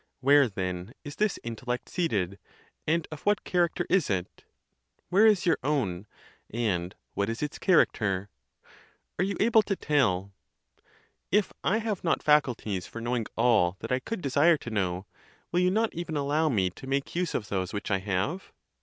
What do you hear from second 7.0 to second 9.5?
what is its character? Are you